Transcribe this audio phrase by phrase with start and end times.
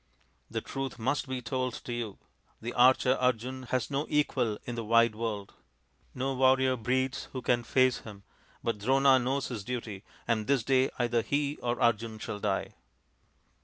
[0.49, 2.17] The truth must be told to you
[2.59, 5.53] the archer Arjun has no equal in the wide world;
[6.15, 8.23] no warrior breathes who can face him.
[8.63, 12.73] But Drona knows his duty, and this day either he or Arjun shall die."